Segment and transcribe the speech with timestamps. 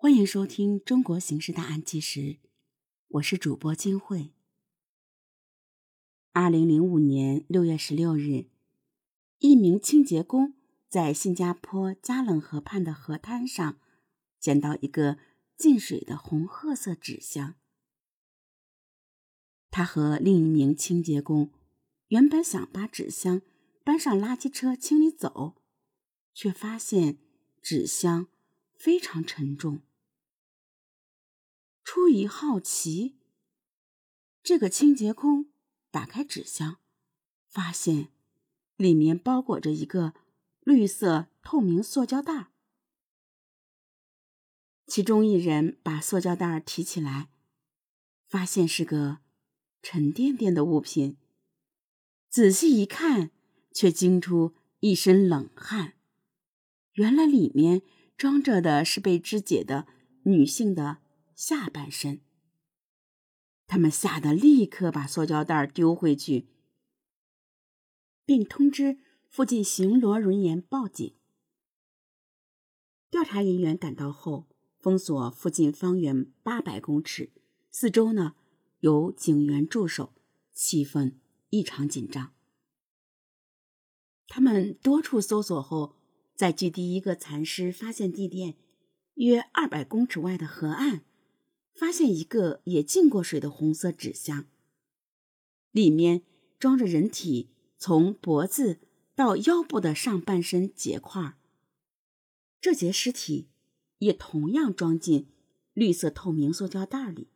[0.00, 2.20] 欢迎收听《中国刑事大案纪实》，
[3.08, 4.30] 我是主播金慧。
[6.32, 8.46] 二零零五年六月十六日，
[9.38, 10.54] 一名清洁工
[10.88, 13.80] 在新加坡加冷河畔的河滩上
[14.38, 15.18] 捡到一个
[15.56, 17.56] 进水的红褐色纸箱。
[19.68, 21.50] 他和另一名清洁工
[22.06, 23.42] 原本想把纸箱
[23.82, 25.56] 搬上垃圾车清理走，
[26.32, 27.18] 却发现
[27.60, 28.28] 纸箱
[28.76, 29.80] 非常沉重。
[31.90, 33.16] 出于好奇，
[34.42, 35.46] 这个清洁工
[35.90, 36.76] 打开纸箱，
[37.48, 38.12] 发现
[38.76, 40.12] 里面包裹着一个
[40.60, 42.50] 绿色透明塑胶袋。
[44.86, 47.30] 其中一人把塑胶袋提起来，
[48.26, 49.20] 发现是个
[49.80, 51.16] 沉甸甸的物品。
[52.28, 53.30] 仔细一看，
[53.72, 55.94] 却惊出一身冷汗。
[56.92, 57.80] 原来里面
[58.14, 59.86] 装着的是被肢解的
[60.24, 60.98] 女性的。
[61.38, 62.20] 下半身，
[63.68, 66.48] 他们吓得立刻把塑胶袋丢回去，
[68.24, 71.14] 并通知附近巡逻人员报警。
[73.08, 74.48] 调查人员赶到后，
[74.80, 77.30] 封锁附近方圆八百公尺，
[77.70, 78.34] 四周呢
[78.80, 80.16] 有警员驻守，
[80.52, 81.18] 气氛
[81.50, 82.34] 异常紧张。
[84.26, 85.94] 他们多处搜索后，
[86.34, 88.56] 在距第一个残尸发现地点
[89.14, 91.04] 约二百公尺外的河岸。
[91.78, 94.48] 发现一个也进过水的红色纸箱，
[95.70, 96.22] 里面
[96.58, 98.80] 装着人体从脖子
[99.14, 101.38] 到腰部的上半身结块。
[102.60, 103.46] 这节尸体
[103.98, 105.28] 也同样装进
[105.72, 107.28] 绿色透明塑胶袋里。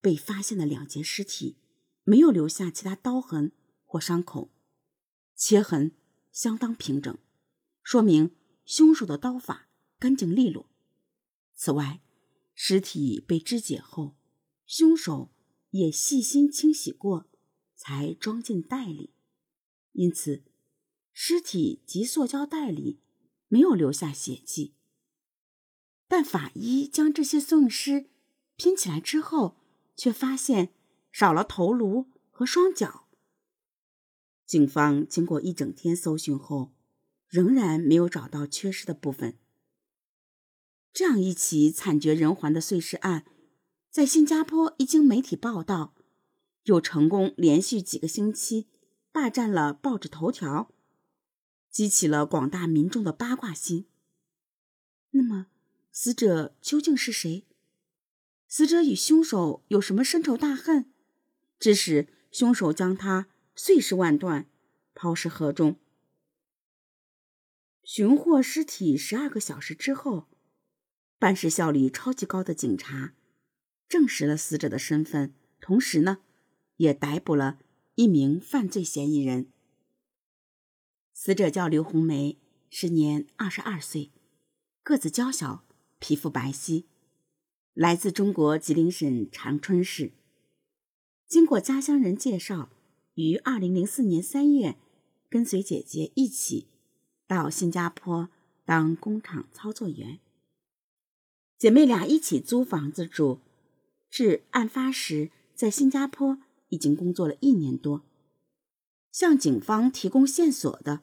[0.00, 1.58] 被发现的两节尸体
[2.04, 3.52] 没有留下其他刀痕
[3.84, 4.50] 或伤口，
[5.36, 5.92] 切痕
[6.32, 7.18] 相当平整，
[7.82, 10.70] 说明凶手的刀法干净利落。
[11.54, 12.00] 此外，
[12.60, 14.16] 尸体被肢解后，
[14.66, 15.30] 凶手
[15.70, 17.28] 也细心清洗过，
[17.76, 19.14] 才装进袋里，
[19.92, 20.42] 因此
[21.12, 22.98] 尸体及塑胶袋里
[23.46, 24.74] 没有留下血迹。
[26.08, 28.10] 但法医将这些碎尸
[28.56, 29.56] 拼起来之后，
[29.94, 30.74] 却发现
[31.12, 33.08] 少了头颅和双脚。
[34.44, 36.74] 警方经过一整天搜寻后，
[37.28, 39.38] 仍然没有找到缺失的部分。
[40.98, 43.24] 这样一起惨绝人寰的碎尸案，
[43.88, 45.94] 在新加坡一经媒体报道，
[46.64, 48.66] 又成功连续几个星期
[49.12, 50.74] 霸占了报纸头条，
[51.70, 53.86] 激起了广大民众的八卦心。
[55.10, 55.46] 那么，
[55.92, 57.46] 死者究竟是谁？
[58.48, 60.92] 死者与凶手有什么深仇大恨，
[61.60, 64.50] 致使凶手将他碎尸万段，
[64.96, 65.76] 抛尸河中？
[67.84, 70.26] 寻获尸体十二个小时之后。
[71.18, 73.14] 办事效率超级高的警察
[73.88, 76.18] 证实了死者的身份，同时呢，
[76.76, 77.58] 也逮捕了
[77.96, 79.50] 一名犯罪嫌疑人。
[81.12, 82.38] 死者叫刘红梅，
[82.70, 84.12] 时年二十二岁，
[84.84, 85.64] 个子娇小，
[85.98, 86.84] 皮肤白皙，
[87.74, 90.12] 来自中国吉林省长春市。
[91.26, 92.70] 经过家乡人介绍，
[93.14, 94.76] 于二零零四年三月
[95.28, 96.68] 跟随姐姐一起
[97.26, 98.28] 到新加坡
[98.64, 100.20] 当工厂操作员。
[101.58, 103.40] 姐妹俩一起租房子住，
[104.08, 106.38] 至案发时在新加坡
[106.68, 108.04] 已经工作了一年多。
[109.10, 111.02] 向警方提供线索的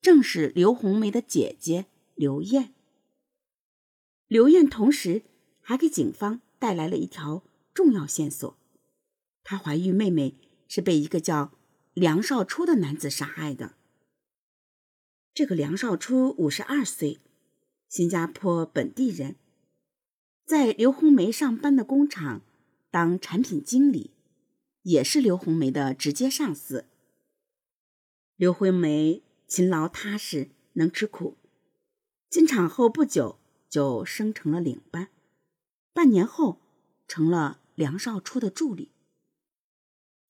[0.00, 1.84] 正是刘红梅的姐姐
[2.14, 2.72] 刘艳。
[4.26, 5.24] 刘艳同时
[5.60, 7.42] 还给警方带来了一条
[7.74, 8.56] 重要线索：
[9.44, 10.36] 她怀孕妹妹
[10.66, 11.52] 是被一个叫
[11.92, 13.74] 梁少初的男子杀害的。
[15.34, 17.20] 这个梁少初五十二岁，
[17.86, 19.36] 新加坡本地人。
[20.50, 22.42] 在刘红梅上班的工厂
[22.90, 24.10] 当产品经理，
[24.82, 26.86] 也是刘红梅的直接上司。
[28.34, 31.36] 刘红梅勤劳踏实，能吃苦。
[32.28, 33.38] 进厂后不久
[33.68, 35.10] 就升成了领班，
[35.92, 36.58] 半年后
[37.06, 38.90] 成了梁少初的助理。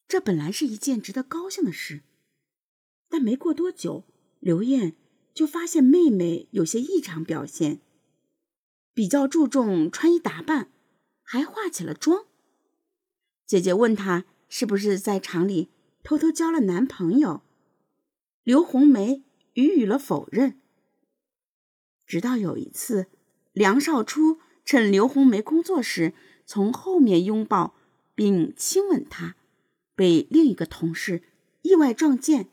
[0.06, 2.02] 这本来是一件值得高兴的事，
[3.08, 4.04] 但没过多久，
[4.38, 4.96] 刘艳
[5.32, 7.80] 就发现妹妹有些异常表现。
[9.00, 10.70] 比较注重穿衣打扮，
[11.22, 12.26] 还化起了妆。
[13.46, 15.70] 姐姐问她是不是在厂里
[16.02, 17.40] 偷偷交了男朋友，
[18.42, 19.24] 刘红梅
[19.54, 20.60] 予以了否认。
[22.04, 23.06] 直到有一次，
[23.54, 26.12] 梁少初趁刘红梅工作时，
[26.44, 27.74] 从后面拥抱
[28.14, 29.36] 并亲吻她，
[29.94, 31.22] 被另一个同事
[31.62, 32.50] 意外撞见，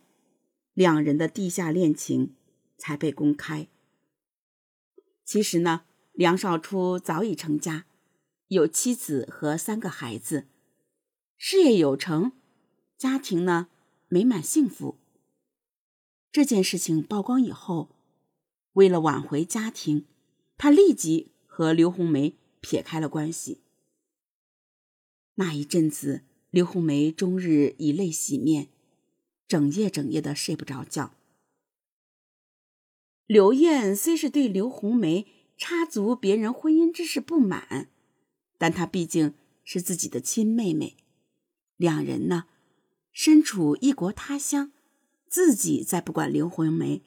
[0.73, 2.37] 两人的地下恋情
[2.77, 3.67] 才被公开。
[5.25, 5.81] 其实呢。
[6.17, 7.85] 梁少初早已成家，
[8.47, 10.47] 有妻子和三个孩子，
[11.37, 12.31] 事业有成，
[12.97, 13.69] 家庭呢
[14.07, 14.97] 美满幸福。
[16.31, 17.95] 这件事情曝光以后，
[18.73, 20.07] 为了挽回家庭，
[20.57, 23.61] 他立即和刘红梅撇开了关系。
[25.35, 28.69] 那一阵子，刘红梅终日以泪洗面，
[29.47, 31.13] 整夜整夜的睡不着觉。
[33.27, 37.89] 刘燕虽是对刘红梅插足别人婚姻之事不满，
[38.57, 39.33] 但她毕竟
[39.63, 40.95] 是自己的亲妹妹，
[41.75, 42.45] 两人呢，
[43.11, 44.71] 身处异国他乡，
[45.27, 47.01] 自己再不管刘红梅，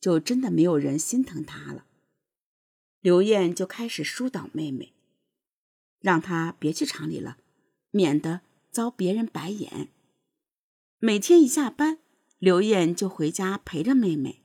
[0.00, 1.84] 就真的没有人心疼她了。
[3.00, 4.92] 刘艳就开始疏导妹妹，
[6.00, 7.38] 让她别去厂里了，
[7.90, 9.88] 免得遭别人白眼。
[10.98, 11.98] 每天一下班，
[12.38, 14.42] 刘艳就回家陪着妹妹。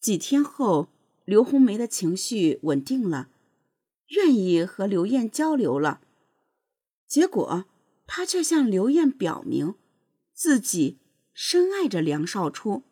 [0.00, 0.88] 几天后，
[1.28, 3.28] 刘红梅的情绪稳定了，
[4.06, 6.00] 愿意和刘艳交流了。
[7.06, 7.66] 结果，
[8.06, 9.74] 她却向刘艳表明，
[10.32, 10.96] 自己
[11.34, 12.82] 深爱着梁少初，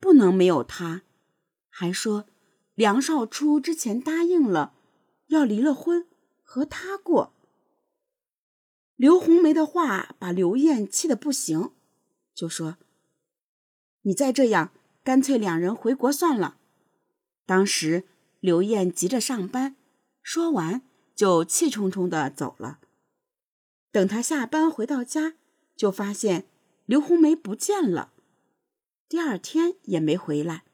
[0.00, 1.02] 不能没有他。
[1.68, 2.24] 还说，
[2.74, 4.72] 梁少初之前答应了，
[5.26, 6.06] 要离了婚
[6.42, 7.34] 和他过。
[8.94, 11.72] 刘红梅的话把刘艳气得不行，
[12.34, 12.78] 就说
[14.00, 14.72] ：“你再这样。”
[15.04, 16.56] 干脆两人回国算了。
[17.46, 18.04] 当时
[18.40, 19.76] 刘燕急着上班，
[20.22, 20.82] 说完
[21.14, 22.80] 就气冲冲的走了。
[23.90, 25.36] 等他下班回到家，
[25.74, 26.46] 就发现
[26.84, 28.12] 刘红梅不见了，
[29.08, 30.64] 第二天也没回来。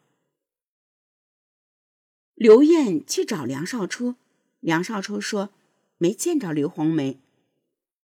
[2.34, 4.16] 刘燕去找梁少初，
[4.58, 5.50] 梁少初说
[5.98, 7.20] 没见着刘红梅。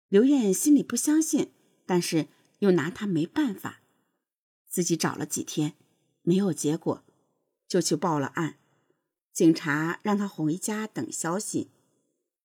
[0.07, 1.51] 刘燕心里不相信，
[1.85, 2.27] 但是
[2.59, 3.81] 又拿他没办法，
[4.67, 5.75] 自己找了几天。
[6.23, 7.03] 没有结果，
[7.73, 8.59] 就去报了案。
[9.31, 11.71] 警察让他回家等消息，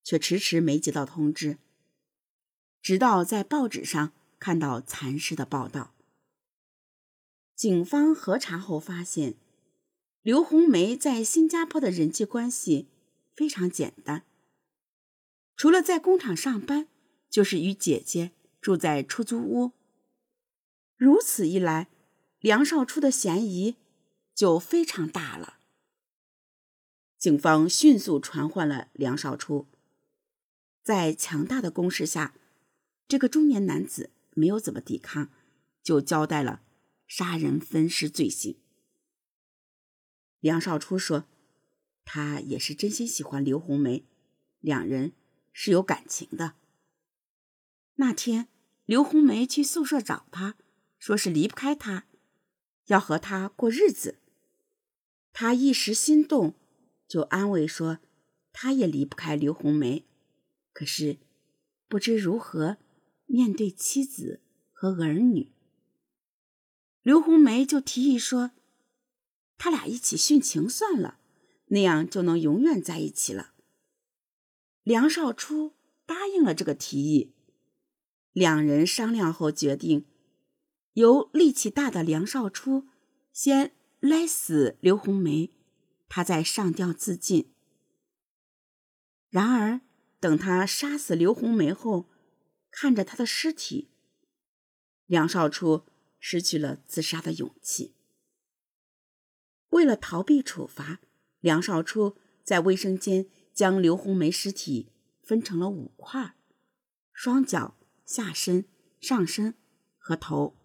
[0.03, 1.59] 却迟迟没接到通知。
[2.81, 5.93] 直到在报纸上看到残尸的报道，
[7.55, 9.35] 警方核查后发现，
[10.23, 12.87] 刘红梅在新加坡的人际关系
[13.35, 14.23] 非常简单，
[15.55, 16.87] 除了在工厂上班，
[17.29, 19.73] 就是与姐姐住在出租屋。
[20.97, 21.87] 如此一来。
[22.39, 23.75] 梁少初的嫌疑
[24.39, 25.59] 就非常大了。
[27.17, 29.67] 警方迅速传唤了梁少初，
[30.81, 32.33] 在强大的攻势下，
[33.05, 35.29] 这个中年男子没有怎么抵抗，
[35.83, 36.61] 就交代了
[37.05, 38.57] 杀人分尸罪行。
[40.39, 41.25] 梁少初说
[42.05, 44.05] ：“他也是真心喜欢刘红梅，
[44.61, 45.11] 两人
[45.51, 46.53] 是有感情的。”
[47.95, 48.47] 那天，
[48.85, 50.55] 刘红梅去宿舍找他，
[50.97, 52.05] 说是离不开他。
[52.85, 54.19] 要和他过日子，
[55.31, 56.55] 他一时心动，
[57.07, 57.99] 就安慰说，
[58.51, 60.05] 他也离不开刘红梅，
[60.73, 61.17] 可是
[61.87, 62.77] 不知如何
[63.25, 64.41] 面对妻子
[64.71, 65.51] 和儿女。
[67.01, 68.51] 刘红梅就提议说，
[69.57, 71.19] 他俩一起殉情算了，
[71.67, 73.53] 那样就能永远在一起了。
[74.83, 75.73] 梁少初
[76.05, 77.33] 答应了这个提议，
[78.33, 80.05] 两人商量后决定。
[80.93, 82.87] 由力气大的梁少初
[83.31, 85.51] 先勒死刘红梅，
[86.07, 87.53] 他在上吊自尽。
[89.29, 89.81] 然而，
[90.19, 92.09] 等他杀死刘红梅后，
[92.71, 93.91] 看着他的尸体，
[95.05, 95.85] 梁少初
[96.19, 97.95] 失去了自杀的勇气。
[99.69, 101.01] 为了逃避处罚，
[101.41, 106.35] 梁少初在卫生间将刘红梅尸体分成了五块：
[107.11, 108.65] 双脚、下身、
[109.01, 109.55] 上身
[109.97, 110.55] 和头。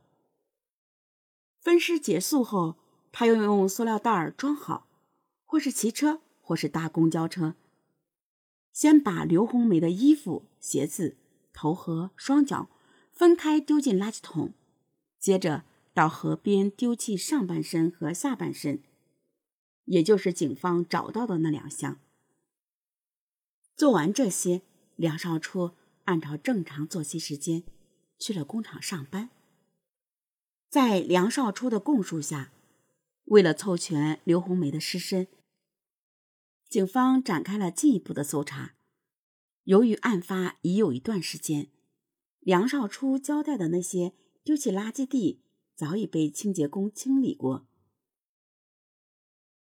[1.60, 2.78] 分尸结束后，
[3.16, 4.88] 他又用塑料袋装好，
[5.44, 7.54] 或是骑车，或是搭公交车。
[8.72, 11.16] 先把刘红梅的衣服、鞋子、
[11.52, 12.68] 头和双脚
[13.12, 14.52] 分开丢进垃圾桶，
[15.20, 18.82] 接着到河边丢弃上半身和下半身，
[19.84, 22.00] 也就是警方找到的那两项。
[23.76, 24.62] 做完这些，
[24.96, 25.70] 梁少初
[26.06, 27.62] 按照正常作息时间
[28.18, 29.30] 去了工厂上班。
[30.68, 32.50] 在梁少初的供述下，
[33.24, 35.28] 为了凑全刘红梅的尸身，
[36.68, 38.74] 警方展开了进一步的搜查。
[39.64, 41.70] 由于案发已有一段时间，
[42.40, 45.42] 梁少初交代的那些丢弃垃圾地
[45.74, 47.66] 早已被清洁工清理过，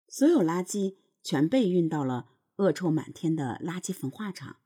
[0.08, 4.58] 所有垃圾全被运到了恶臭满天的垃圾焚化厂。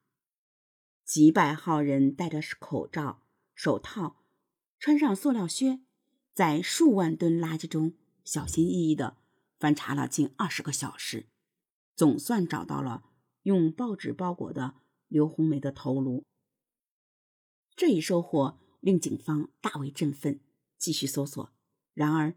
[1.05, 3.23] 几百号人戴着口罩、
[3.55, 4.23] 手套，
[4.79, 5.81] 穿上塑料靴。
[6.33, 9.17] 在数万吨垃圾中，小心翼翼地
[9.59, 11.27] 翻查了近二十个小时，
[11.95, 13.03] 总算找到了
[13.43, 14.75] 用报纸包裹的
[15.07, 16.25] 刘红梅的头颅。
[17.75, 20.39] 这一收获令警方大为振奋，
[20.77, 21.51] 继续搜索。
[21.93, 22.35] 然而，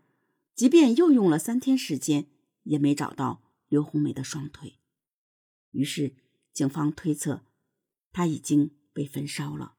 [0.55, 2.28] 即便又用了三天时间，
[2.64, 4.78] 也没找到刘红梅的双腿。
[5.71, 6.14] 于是，
[6.52, 7.45] 警方推测
[8.12, 9.76] 她已经被焚烧了。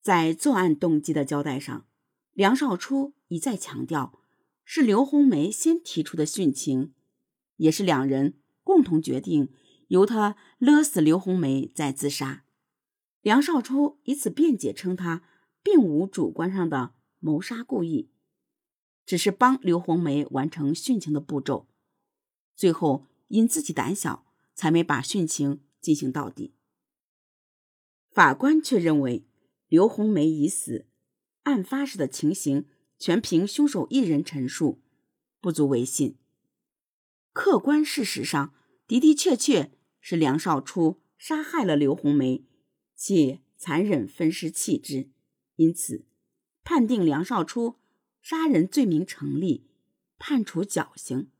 [0.00, 1.86] 在作案动机的交代上，
[2.32, 4.20] 梁少初一再强调
[4.68, 6.92] 是刘红梅先提出的殉情，
[7.58, 9.52] 也是两人共同决定
[9.88, 12.44] 由他勒死刘红梅再自杀。
[13.22, 15.22] 梁少初以此辩解称，他
[15.62, 18.10] 并无主观上的谋杀故意，
[19.06, 21.68] 只是帮刘红梅完成殉情的步骤，
[22.56, 26.54] 最后因自己胆小，才没把殉情进行到底。
[28.10, 29.28] 法官却认为
[29.68, 30.86] 刘红梅已死，
[31.44, 32.66] 案发时的情形
[32.98, 34.80] 全凭凶手一人陈述，
[35.40, 36.16] 不足为信。
[37.32, 38.54] 客观事实上
[38.86, 42.44] 的的确确是梁少初杀害了刘红梅。
[42.98, 45.10] 且残忍分尸弃之，
[45.56, 46.06] 因此
[46.64, 47.76] 判定梁少初
[48.22, 49.66] 杀人罪名成立，
[50.18, 51.30] 判处绞刑。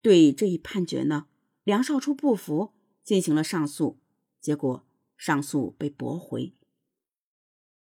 [0.00, 1.26] 对这一判决呢，
[1.64, 2.72] 梁少初不服，
[3.02, 4.00] 进行了上诉，
[4.40, 4.86] 结果
[5.18, 6.54] 上诉被驳回。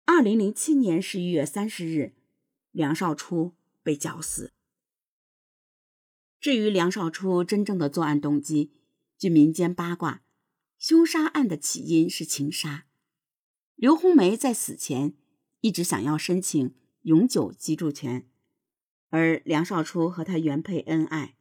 [0.05, 2.13] 二零零七年十一月三十日，
[2.71, 4.51] 梁少初被绞死。
[6.41, 8.73] 至于梁少初真正的作案动机，
[9.17, 10.21] 据民间八卦。
[10.77, 12.85] 凶杀案的起因是情杀。
[13.75, 15.13] 刘红梅在死前
[15.61, 18.29] 一直想要申请永久居住权，
[19.09, 21.37] 而梁少初和他原配恩爱，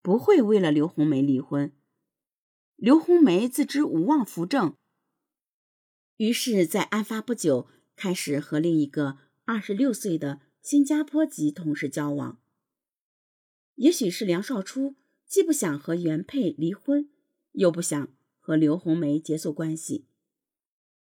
[0.00, 1.70] 不会为了刘红梅离婚。
[2.76, 4.74] 刘红梅自知无望扶正，
[6.16, 12.40] 于是，在案发不久开始和另一个二十六岁的新加坡籍同事交往。
[13.76, 14.96] 也许是梁少初
[15.26, 17.08] 既不想和原配离婚，
[17.52, 18.12] 又不想。
[18.44, 20.08] 和刘红梅结束关系，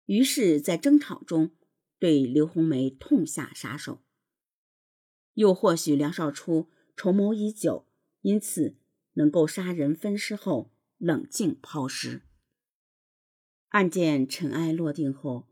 [0.05, 1.53] 于是，在争吵中
[1.99, 4.03] 对刘红梅痛下杀手。
[5.33, 7.87] 又或许梁少初筹谋已久，
[8.21, 8.77] 因此
[9.15, 12.21] 能够杀人分尸后冷静抛尸。
[13.69, 15.49] 案件尘埃落定后，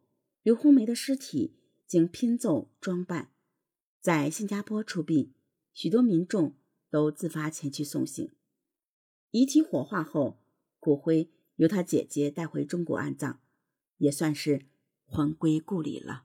[0.48, 1.52] 刘红梅的尸体
[1.86, 3.30] 经拼凑装扮，
[4.00, 5.34] 在新加坡出殡，
[5.74, 6.54] 许多民众
[6.88, 8.30] 都自发前去送行。
[9.30, 10.38] 遗体火化后，
[10.80, 11.28] 骨灰。
[11.56, 13.42] 由她姐姐带回中国安葬，
[13.98, 14.64] 也算是
[15.04, 16.24] 魂归故里了。